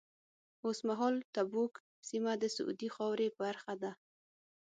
اوس 0.65 0.79
مهال 0.87 1.15
تبوک 1.33 1.73
سیمه 2.07 2.33
د 2.41 2.43
سعودي 2.55 2.89
خاورې 2.95 3.27
برخه 3.41 3.73
ده. 3.81 3.91